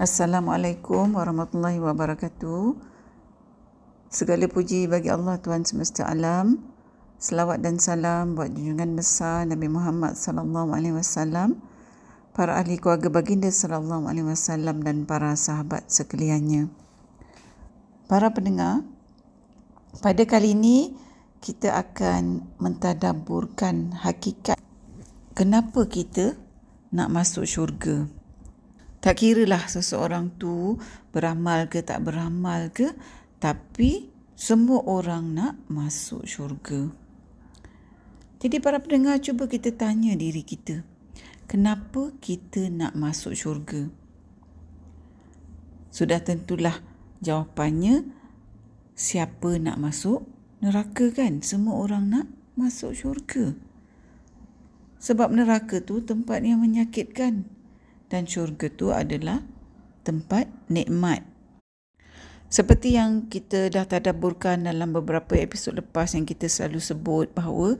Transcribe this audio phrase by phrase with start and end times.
[0.00, 2.72] Assalamualaikum warahmatullahi wabarakatuh.
[4.08, 6.56] Segala puji bagi Allah Tuhan semesta alam.
[7.20, 11.60] Selawat dan salam buat junjungan besar Nabi Muhammad sallallahu alaihi wasallam,
[12.32, 16.72] para ahli keluarga baginda sallallahu alaihi wasallam dan para sahabat sekaliannya.
[18.08, 18.80] Para pendengar,
[20.00, 20.96] pada kali ini
[21.44, 24.56] kita akan mentadabburkan hakikat
[25.36, 26.40] kenapa kita
[26.88, 28.08] nak masuk syurga.
[29.00, 30.76] Tak kira lah seseorang tu
[31.08, 32.92] beramal ke tak beramal ke,
[33.40, 36.92] tapi semua orang nak masuk syurga.
[38.40, 40.84] Jadi para pendengar cuba kita tanya diri kita,
[41.48, 43.88] kenapa kita nak masuk syurga?
[45.88, 46.80] Sudah tentulah
[47.24, 48.04] jawapannya
[48.96, 50.28] siapa nak masuk
[50.60, 51.40] neraka kan?
[51.40, 53.56] Semua orang nak masuk syurga.
[55.00, 57.48] Sebab neraka tu tempat yang menyakitkan
[58.10, 59.40] dan syurga tu adalah
[60.02, 61.22] tempat nikmat.
[62.50, 67.78] Seperti yang kita dah tadaburkan dalam beberapa episod lepas yang kita selalu sebut bahawa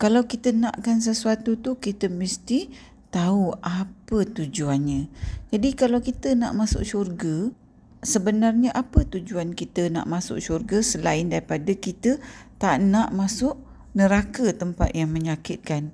[0.00, 2.72] kalau kita nakkan sesuatu tu kita mesti
[3.12, 5.12] tahu apa tujuannya.
[5.52, 7.52] Jadi kalau kita nak masuk syurga,
[8.00, 12.16] sebenarnya apa tujuan kita nak masuk syurga selain daripada kita
[12.56, 13.60] tak nak masuk
[13.92, 15.92] neraka tempat yang menyakitkan.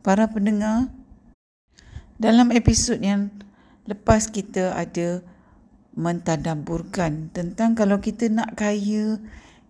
[0.00, 0.92] Para pendengar,
[2.20, 3.32] dalam episod yang
[3.88, 5.24] lepas kita ada
[5.96, 9.16] mentadaburkan tentang kalau kita nak kaya,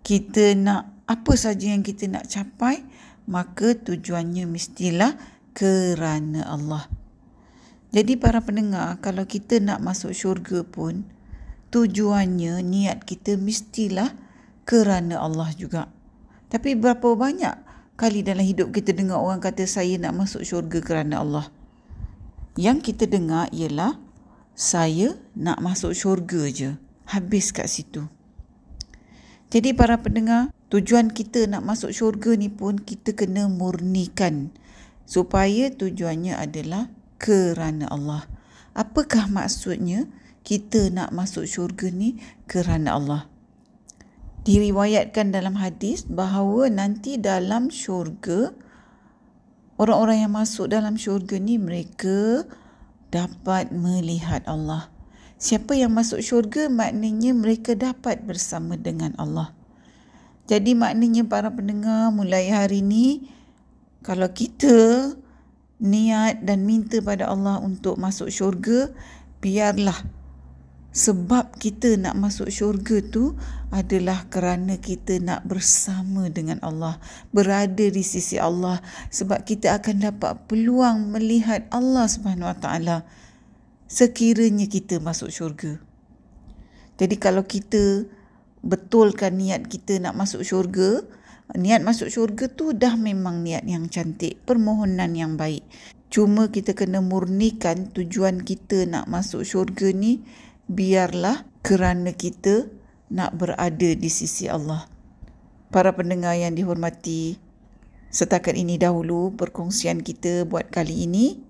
[0.02, 2.82] kita nak apa saja yang kita nak capai,
[3.30, 5.14] maka tujuannya mestilah
[5.54, 6.90] kerana Allah.
[7.94, 11.06] Jadi para pendengar, kalau kita nak masuk syurga pun,
[11.70, 14.10] tujuannya, niat kita mestilah
[14.66, 15.86] kerana Allah juga.
[16.50, 17.54] Tapi berapa banyak
[17.94, 21.46] kali dalam hidup kita dengar orang kata saya nak masuk syurga kerana Allah
[22.58, 23.98] yang kita dengar ialah
[24.56, 26.70] saya nak masuk syurga je.
[27.10, 28.06] Habis kat situ.
[29.50, 34.54] Jadi para pendengar, tujuan kita nak masuk syurga ni pun kita kena murnikan
[35.10, 36.86] supaya tujuannya adalah
[37.18, 38.30] kerana Allah.
[38.78, 40.06] Apakah maksudnya
[40.46, 43.22] kita nak masuk syurga ni kerana Allah?
[44.46, 48.54] Diriwayatkan dalam hadis bahawa nanti dalam syurga
[49.80, 52.44] orang-orang yang masuk dalam syurga ni mereka
[53.08, 54.92] dapat melihat Allah.
[55.40, 59.56] Siapa yang masuk syurga maknanya mereka dapat bersama dengan Allah.
[60.44, 63.24] Jadi maknanya para pendengar mulai hari ini
[64.04, 65.16] kalau kita
[65.80, 68.92] niat dan minta pada Allah untuk masuk syurga
[69.40, 69.96] biarlah
[70.90, 73.38] sebab kita nak masuk syurga tu
[73.70, 76.98] adalah kerana kita nak bersama dengan Allah,
[77.30, 78.82] berada di sisi Allah
[79.14, 82.96] sebab kita akan dapat peluang melihat Allah Subhanahu Wa Taala
[83.86, 85.78] sekiranya kita masuk syurga.
[86.98, 88.10] Jadi kalau kita
[88.60, 91.06] betulkan niat kita nak masuk syurga,
[91.54, 95.62] niat masuk syurga tu dah memang niat yang cantik, permohonan yang baik.
[96.10, 100.26] Cuma kita kena murnikan tujuan kita nak masuk syurga ni
[100.70, 102.70] biarlah kerana kita
[103.10, 104.86] nak berada di sisi Allah.
[105.74, 107.42] Para pendengar yang dihormati,
[108.14, 111.42] setakat ini dahulu perkongsian kita buat kali ini.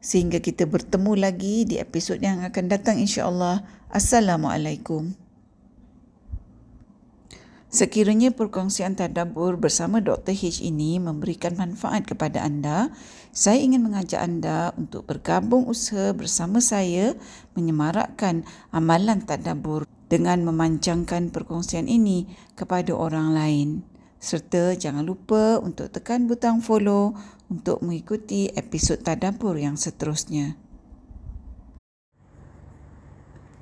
[0.00, 3.64] Sehingga kita bertemu lagi di episod yang akan datang insya-Allah.
[3.88, 5.23] Assalamualaikum.
[7.74, 10.30] Sekiranya perkongsian tadabbur bersama Dr.
[10.30, 12.94] H ini memberikan manfaat kepada anda,
[13.34, 17.18] saya ingin mengajak anda untuk bergabung usaha bersama saya
[17.58, 23.82] menyemarakkan amalan tadabbur dengan memanjangkan perkongsian ini kepada orang lain.
[24.22, 27.18] Serta jangan lupa untuk tekan butang follow
[27.50, 30.54] untuk mengikuti episod tadabbur yang seterusnya.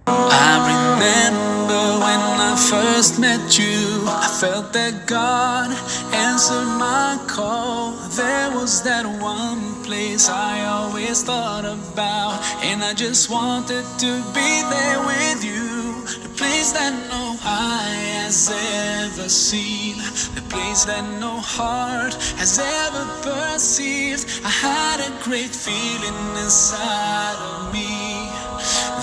[0.05, 3.92] I remember when I first met you.
[4.07, 5.71] I felt that God
[6.13, 7.93] answered my call.
[8.17, 14.51] There was that one place I always thought about, and I just wanted to be
[14.75, 16.05] there with you.
[16.23, 19.97] The place that no eye has ever seen,
[20.35, 24.27] the place that no heart has ever perceived.
[24.45, 27.93] I had a great feeling inside of me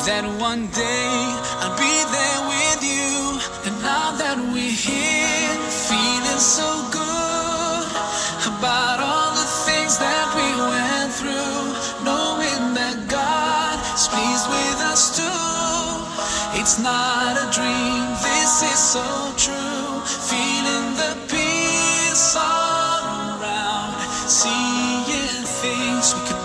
[0.06, 1.12] that one day
[1.62, 2.49] I'll be there
[9.90, 11.64] things that we went through,
[12.06, 16.60] knowing that God is pleased with us too.
[16.60, 19.90] It's not a dream, this is so true.
[20.30, 23.98] Feeling the peace all around,
[24.30, 26.39] seeing things we could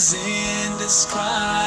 [0.00, 1.59] is indescribable,